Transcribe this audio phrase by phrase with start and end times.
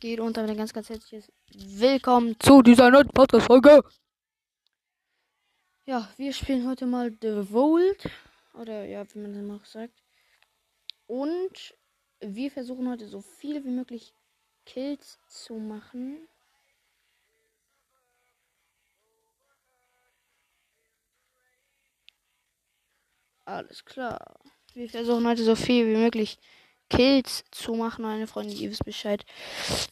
[0.00, 0.20] geht?
[0.20, 3.82] Und damit ein ganz, ganz herzliches Willkommen zu dieser neuen Podcast-Folge.
[5.84, 8.10] Ja, wir spielen heute mal The Vault.
[8.54, 10.02] Oder ja, wie man das mal sagt.
[11.06, 11.74] Und
[12.20, 14.12] wir versuchen heute so viele wie möglich
[14.64, 16.28] Kills zu machen.
[23.44, 24.40] Alles klar.
[24.74, 26.38] Wir versuchen heute so viel wie möglich
[26.88, 29.24] Kills zu machen, meine Freunde, ihr wisst Bescheid.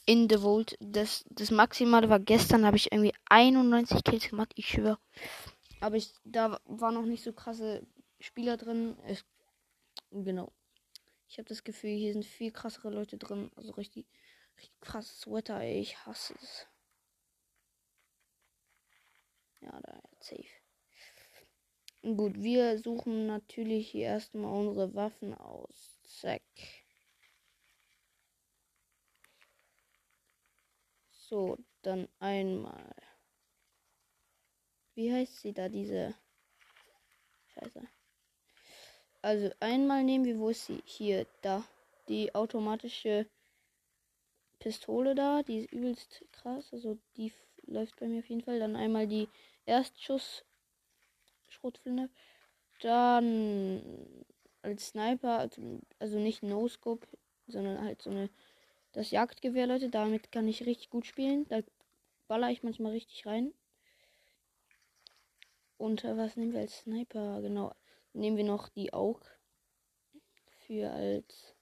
[0.07, 0.77] In The Vault.
[0.80, 4.99] Das, das Maximale war gestern, habe ich irgendwie 91 Kills gemacht, ich schwöre.
[5.80, 7.87] Aber ich, da war noch nicht so krasse
[8.21, 8.97] Spieler drin.
[9.07, 9.25] Ich,
[10.11, 10.52] genau.
[11.29, 13.51] Ich habe das Gefühl, hier sind viel krassere Leute drin.
[13.57, 14.07] Also richtig,
[14.57, 15.80] richtig krasses Wetter, ey.
[15.80, 16.66] Ich hasse es.
[19.61, 20.45] Ja, da, safe.
[22.02, 25.99] Gut, wir suchen natürlich hier erstmal unsere Waffen aus.
[26.05, 26.43] Zack.
[31.35, 32.95] So, dann einmal.
[34.95, 36.15] Wie heißt sie da, diese?
[37.49, 37.82] Scheiße.
[39.21, 40.80] Also einmal nehmen wir, wo ist sie?
[40.85, 41.65] Hier, da.
[42.07, 43.27] Die automatische
[44.60, 46.73] Pistole da, die ist übelst krass.
[46.73, 47.32] Also die
[47.66, 48.60] läuft bei mir auf jeden Fall.
[48.60, 49.27] Dann einmal die
[49.66, 50.45] Erstschuss
[51.49, 52.10] Schrotflinte.
[52.80, 54.24] Dann
[54.62, 57.09] als Sniper, also, also nicht No-Scope,
[57.49, 58.30] sondern halt so eine
[58.95, 59.90] das Jagdgewehr, Leute.
[59.90, 61.46] Damit kann ich richtig gut spielen.
[61.48, 61.60] Da
[62.28, 63.52] baller ich manchmal richtig rein.
[65.76, 67.42] Und äh, was nehmen wir als Sniper?
[67.42, 67.75] Genau.
[68.12, 69.20] Nehmen wir noch die Aug.
[70.66, 71.54] Für als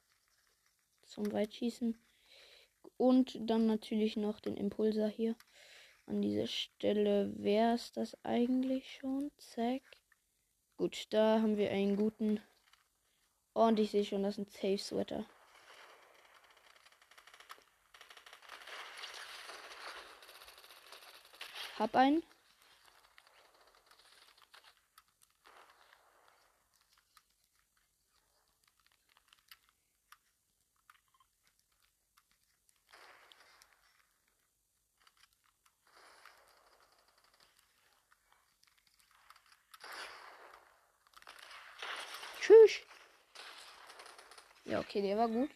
[1.03, 1.98] zum Weitschießen.
[2.97, 5.34] Und dann natürlich noch den Impulser hier.
[6.06, 9.31] An dieser Stelle wäre es das eigentlich schon.
[9.38, 9.82] Zack.
[10.76, 12.41] Gut, da haben wir einen guten.
[13.54, 15.26] Und ich sehe schon, das ist ein Safe Sweater.
[21.82, 22.22] Hab einen.
[42.41, 42.82] Tschüss.
[44.66, 45.50] Ja, okay, der war gut.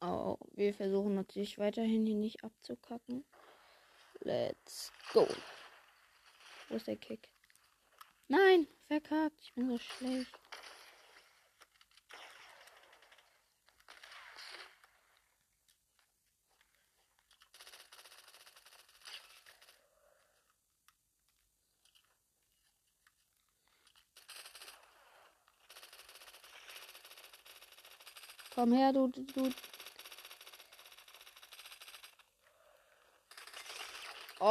[0.00, 3.26] Oh, wir versuchen natürlich weiterhin hier nicht abzukacken.
[4.28, 5.26] Let's go.
[6.68, 7.30] Wo ist der Kick?
[8.28, 9.40] Nein, verkackt.
[9.40, 10.38] Ich bin so schlecht.
[28.54, 29.50] Komm her, du, du,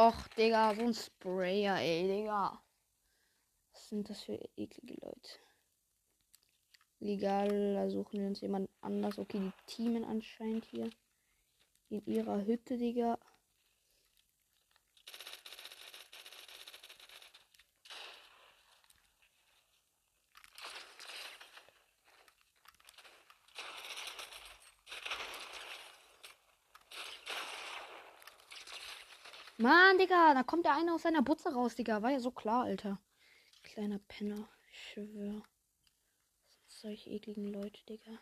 [0.00, 2.62] Och, Digga, so ein Sprayer, ey, Digga.
[3.72, 5.40] Was sind das für eklige Leute?
[7.00, 9.18] Legal, da suchen wir uns jemand anders.
[9.18, 10.88] Okay, die Teamen anscheinend hier.
[11.88, 13.17] In ihrer Hütte, Digga.
[29.60, 32.00] Mann, Digga, da kommt der eine aus seiner Butze raus, Digga.
[32.00, 33.00] War ja so klar, Alter.
[33.64, 34.48] Kleiner Penner.
[34.70, 35.42] Ich schwör.
[36.68, 38.12] Solche ekligen Leute, Digga.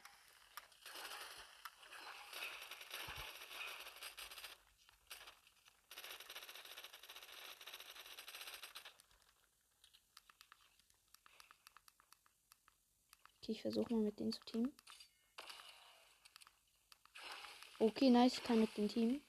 [13.42, 14.72] Okay, ich versuche mal mit denen zu teamen.
[17.78, 19.20] Okay, nice, ich kann mit dem Team.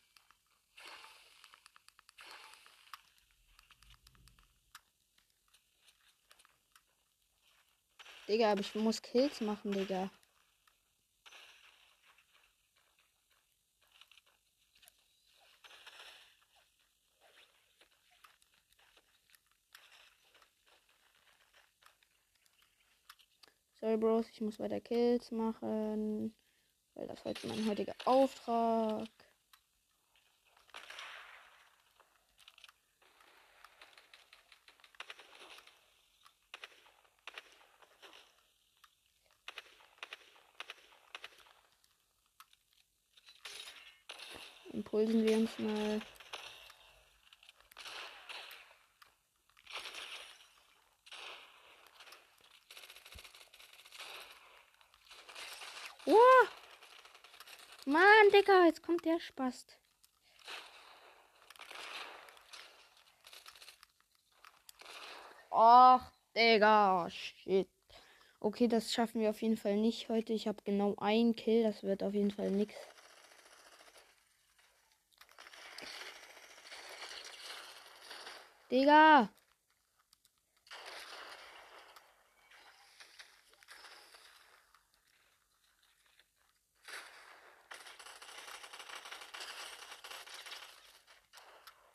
[8.28, 10.10] Digga, aber ich muss Kills machen, Digga.
[23.80, 26.34] Sorry, Bros, ich muss weiter Kills machen.
[26.96, 29.08] Weil das heute mein heutiger Auftrag.
[44.78, 46.00] Impulsen wir uns mal.
[56.06, 56.14] Oh!
[57.88, 59.80] Mann, Digga, jetzt kommt der Spast.
[65.50, 67.68] Ach, Digga, shit.
[68.40, 70.34] Okay, das schaffen wir auf jeden Fall nicht heute.
[70.34, 71.64] Ich habe genau einen Kill.
[71.64, 72.78] Das wird auf jeden Fall nichts.
[78.70, 79.30] Digga!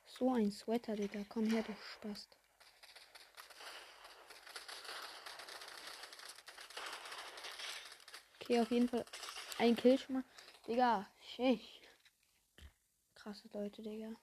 [0.06, 1.24] So ein Sweater, Digga.
[1.28, 2.38] Komm her, du Spast.
[8.40, 9.04] Okay, auf jeden Fall
[9.58, 10.25] ein Kill schon mal.
[10.66, 11.60] Digga, shit.
[13.14, 14.14] Krasse Leute, Digga.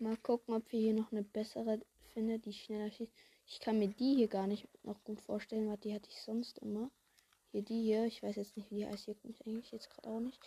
[0.00, 1.80] Mal gucken, ob wir hier noch eine bessere
[2.14, 3.12] finden, die schneller schießt.
[3.46, 6.58] Ich kann mir die hier gar nicht noch gut vorstellen, weil die hatte ich sonst
[6.58, 6.90] immer.
[7.50, 10.08] Hier die hier, ich weiß jetzt nicht, wie die heißt, hier mich eigentlich jetzt gerade
[10.08, 10.38] auch nicht.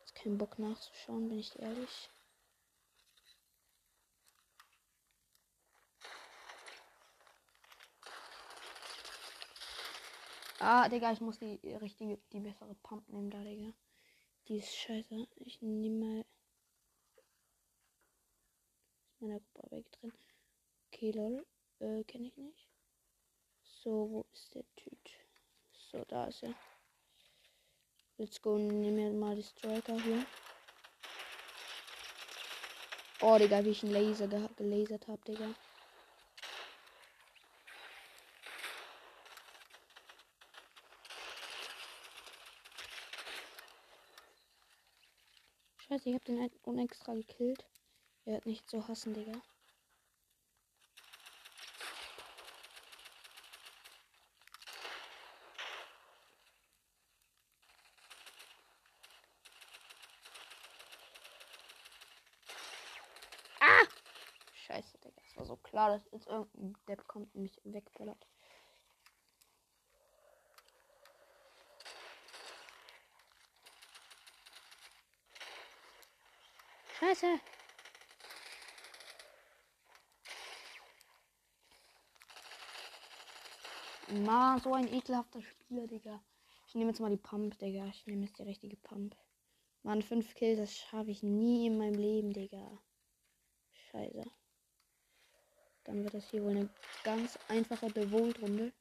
[0.00, 2.10] Jetzt keinen Bock nachzuschauen, bin ich ehrlich.
[10.58, 13.72] Ah, Digga, ich muss die richtige, die bessere Pump nehmen da, Digga.
[14.48, 15.26] Die ist scheiße.
[15.36, 16.24] Ich nehme mal
[19.20, 20.12] meiner Gruppe drin.
[20.88, 21.46] Okay, lol.
[21.80, 22.68] Äh, kenne ich nicht.
[23.62, 24.98] So, wo ist der Typ?
[25.72, 26.54] So, da ist er.
[28.18, 30.26] Let's go, nehmen wir mal die Striker hier.
[33.22, 35.54] Oh, Digga, wie ich einen Laser ge gelasert habe, Digga.
[45.78, 47.64] Scheiße, ich hab den unextra gekillt.
[48.30, 49.32] Er wird nicht so hassen, Digga.
[63.58, 63.66] Ah!
[64.52, 65.20] Scheiße, Digga.
[65.26, 68.28] Es war so klar, dass jetzt irgendein Depp kommt und mich wegballert.
[77.00, 77.40] Scheiße.
[84.12, 86.20] Ma, so ein ekelhafter Spieler, Digga.
[86.66, 87.86] Ich nehme jetzt mal die Pump, Digga.
[87.86, 89.16] Ich nehme jetzt die richtige Pump.
[89.84, 92.78] Mann, 5 Kills, das schaffe ich nie in meinem Leben, Digga.
[93.90, 94.24] Scheiße.
[95.84, 96.68] Dann wird das hier wohl eine
[97.04, 98.72] ganz einfache Bewohnt-Runde.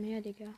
[0.00, 0.54] Komm her, Digga.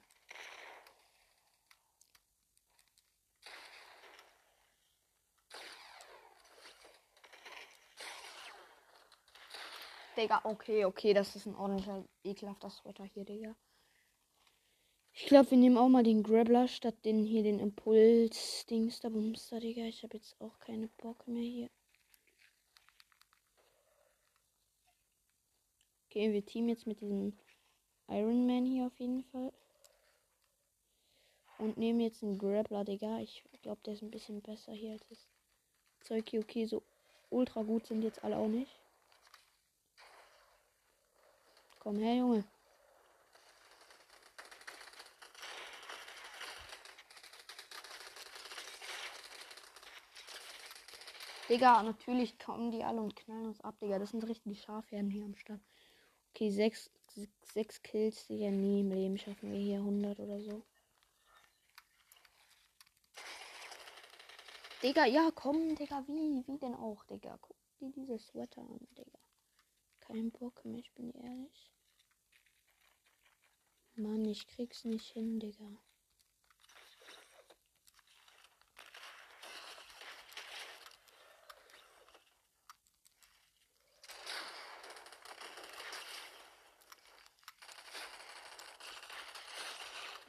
[10.16, 13.56] Digga, okay, okay, das ist ein ordentlicher, ekelhafter Sweater hier, Digga.
[15.12, 19.58] Ich glaube, wir nehmen auch mal den Grabbler statt den hier, den Impuls-Dings da Bumster,
[19.58, 19.86] Digga.
[19.86, 21.70] Ich habe jetzt auch keine Bock mehr hier.
[26.08, 27.36] Okay, wir teamen jetzt mit diesem
[28.08, 29.52] Iron Man hier auf jeden Fall.
[31.58, 33.18] Und nehmen jetzt einen Grappler, Digga.
[33.20, 35.28] Ich glaube, der ist ein bisschen besser hier als das
[36.00, 36.40] Zeug hier.
[36.40, 36.82] Okay, so
[37.30, 38.78] ultra gut sind jetzt alle auch nicht.
[41.78, 42.44] Komm her, Junge.
[51.48, 53.98] Digga, natürlich kommen die alle und knallen uns ab, Digga.
[53.98, 55.60] Das sind richtige Schafherden hier am Start.
[56.30, 56.90] Okay, sechs,
[57.52, 58.50] sechs Kills, Digga.
[58.50, 60.62] Nie im Leben schaffen wir hier 100 oder so.
[64.82, 66.44] Digga, ja, komm, Digga, wie?
[66.46, 67.38] Wie denn auch, Digga?
[67.40, 69.18] Guck dir diese Sweater an, Digga.
[70.00, 71.70] Kein Bock mehr, ich bin ehrlich.
[73.94, 75.78] Mann, ich krieg's nicht hin, Digga.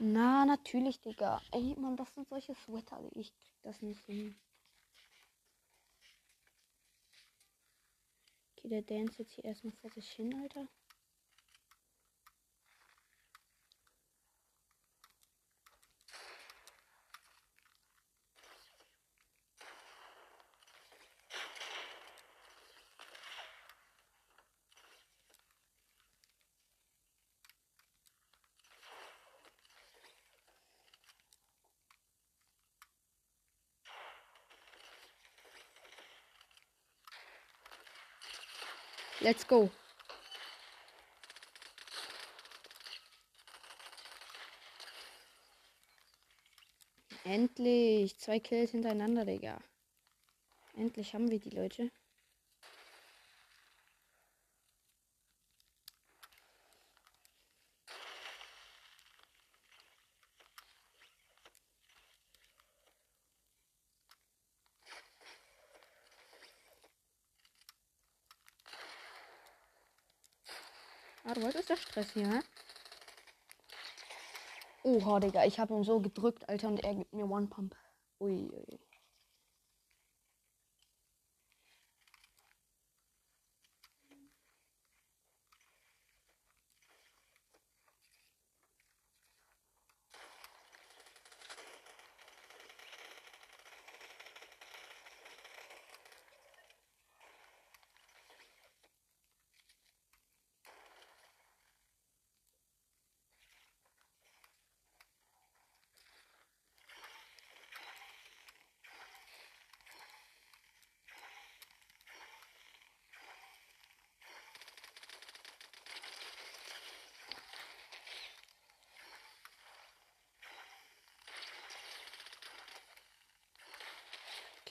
[0.06, 1.42] Na, natürlich, Digga.
[1.54, 3.00] Ey, Mann, das sind solche Sweater.
[3.14, 4.36] Ich krieg das nicht hin.
[8.52, 10.68] Okay, der dance jetzt hier erstmal vor sich hin, Alter.
[39.24, 39.72] Let's go.
[47.24, 48.18] Endlich.
[48.20, 49.62] Zwei Kills hintereinander, Digga.
[50.76, 51.90] Endlich haben wir die Leute.
[71.26, 72.40] Ah, du wolltest das Stress hier, hä?
[74.84, 77.76] Oha, Digga, ich habe ihn so gedrückt, Alter, und er gibt mir One Pump.
[78.20, 78.80] Ui, ui.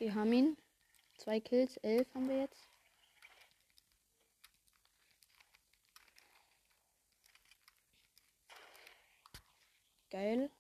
[0.03, 0.57] Okay, haben ihn.
[1.17, 2.67] Zwei Kills, elf haben wir jetzt.
[10.11, 10.51] Geil.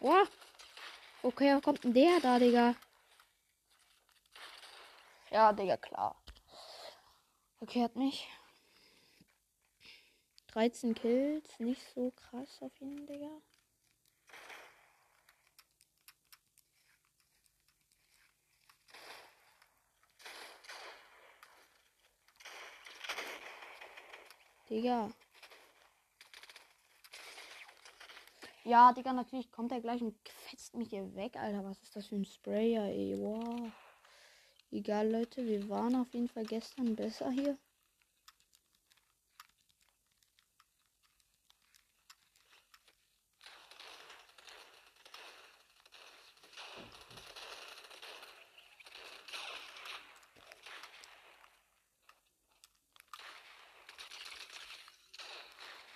[0.00, 0.26] Boah.
[1.22, 2.74] Okay, wo kommt denn der da, Digga?
[5.30, 6.16] Ja, Digga, klar.
[7.60, 8.26] Okay, hat mich.
[10.54, 11.60] 13 Kills.
[11.60, 13.42] Nicht so krass auf ihn, Digga.
[24.70, 25.10] Digga.
[28.70, 30.14] Ja, Digga, natürlich kommt er gleich und
[30.48, 31.64] fetzt mich hier weg, Alter.
[31.64, 33.16] Was ist das für ein Sprayer, ey?
[33.18, 33.72] Wow.
[34.70, 37.58] Egal, Leute, wir waren auf jeden Fall gestern besser hier.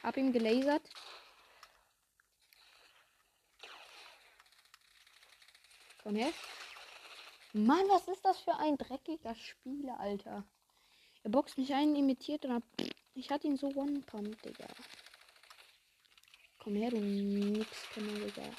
[0.03, 0.83] Hab ihn gelasert.
[6.05, 6.35] Komm her.
[7.55, 10.45] Mann, was ist das für ein dreckiger Spieler, Alter?
[11.23, 12.63] Er boxt mich ein, imitiert und hab,
[13.15, 14.69] ich hatte ihn so one-pump, Digga.
[16.59, 18.55] Komm her, du nix Kenner, Digga.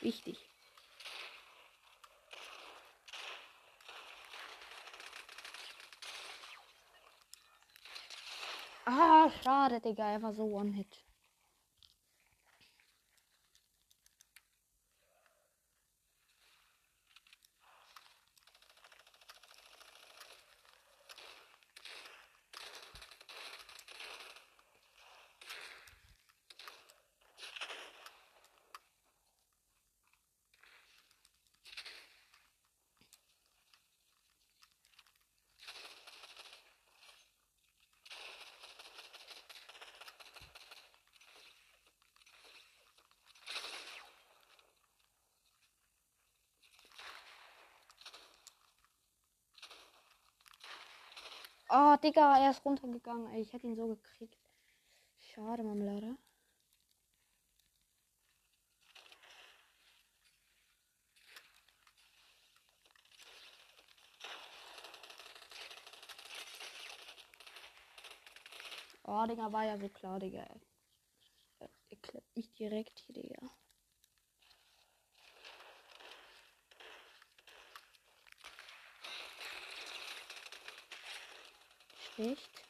[0.00, 0.48] Wichtig.
[8.86, 10.10] Ah, schade, Digga.
[10.10, 11.04] Er war so One-Hit.
[51.76, 53.26] Oh, Digga, er ist runtergegangen.
[53.32, 54.38] Ey, ich hätte ihn so gekriegt.
[55.18, 56.16] Schade, Marmelade.
[69.04, 70.46] Oh, Digga, war ja so klar, Digga.
[71.58, 71.68] Er,
[72.02, 73.50] klappt mich direkt hier, Digga.
[82.14, 82.63] Schlecht.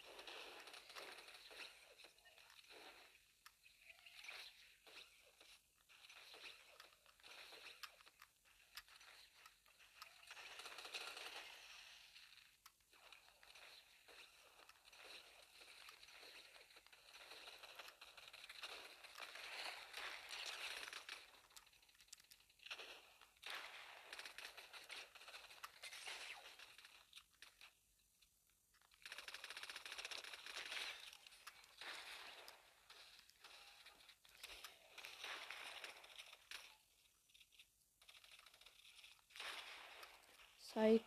[40.75, 41.02] Zeig.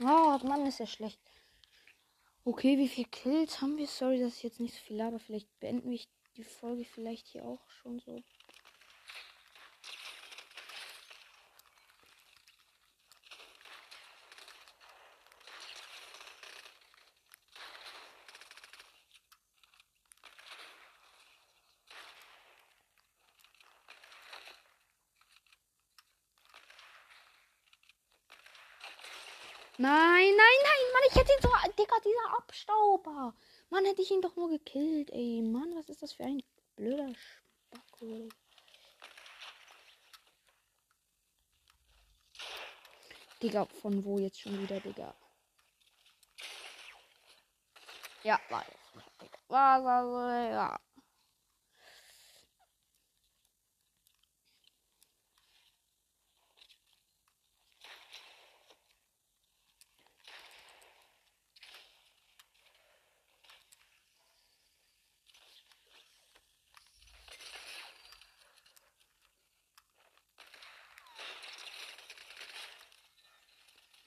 [0.00, 1.20] Oh, Mann, ist ja schlecht.
[2.44, 3.86] Okay, wie viele Kills haben wir?
[3.86, 6.00] Sorry, dass ich jetzt nicht so viel aber Vielleicht beenden wir
[6.36, 8.22] die Folge vielleicht hier auch schon so.
[29.80, 31.48] Nein, nein, nein, Mann, ich hätte ihn so.
[31.78, 33.34] Digga, dieser Abstauber.
[33.68, 35.42] Mann, hätte ich ihn doch nur gekillt, ey.
[35.42, 36.42] Mann, was ist das für ein
[36.76, 38.28] blöder Spacko,
[43.42, 45.14] Digga, von wo jetzt schon wieder, Digga?
[48.22, 48.80] Ja, war jetzt.
[49.48, 50.80] War, war, war, ja.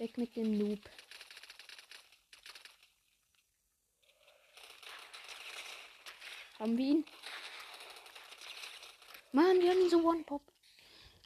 [0.03, 0.81] Weg mit dem Noob.
[6.59, 7.05] Haben wir ihn?
[9.31, 10.41] Mann, wir haben ihn so One-Pop.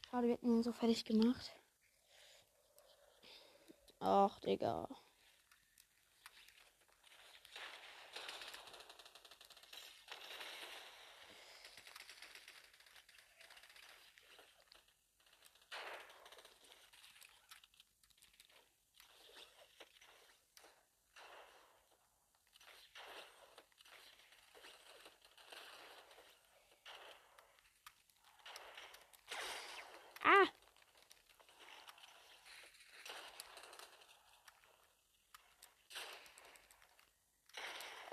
[0.05, 1.51] Schade, wir hätten ihn so fertig gemacht.
[3.99, 4.87] Ach, Digga.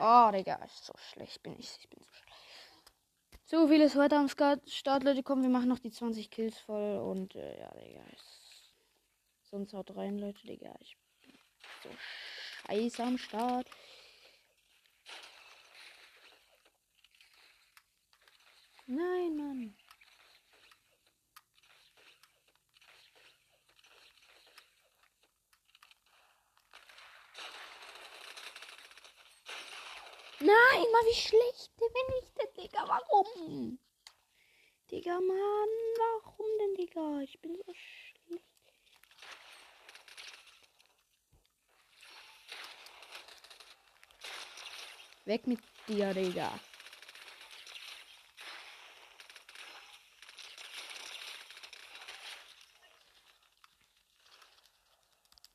[0.06, 1.78] Oh, Digga, ist so schlecht bin ich.
[1.80, 2.92] Ich bin so schlecht.
[3.46, 5.22] So viel ist heute am Start, Leute.
[5.22, 6.98] Komm, wir machen noch die 20 Kills voll.
[6.98, 8.04] Und äh, ja, Digga.
[9.44, 10.74] Sonst haut rein, Leute, Digga.
[10.80, 11.32] Ich bin
[11.82, 11.88] so
[12.66, 13.66] scheiße am Start.
[18.86, 19.74] Nein, Mann.
[30.44, 31.88] Nein, mal wie schlecht bin
[32.22, 32.86] ich denn, Digga?
[32.86, 33.78] Warum?
[34.90, 37.20] Digga, Mann, warum denn, Digga?
[37.22, 38.44] Ich bin so schlecht.
[45.24, 46.60] Weg mit dir, Digga.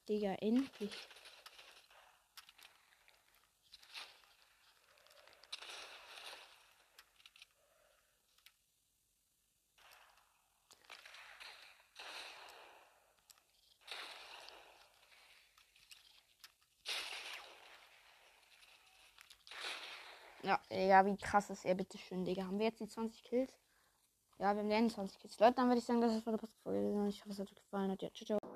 [0.09, 1.09] Digga, endlich.
[20.41, 22.45] Ja, Digga, wie krass ist er, bitteschön, Digga.
[22.45, 23.53] Haben wir jetzt die 20 Kills?
[24.39, 25.39] Ja, wir haben die 21 Kills.
[25.39, 27.07] Leute, dann würde ich sagen, das ist für die Podcast-Folge.
[27.09, 27.95] Ich hoffe, es hat euch gefallen.
[27.99, 28.48] Ja, ciao, ciao.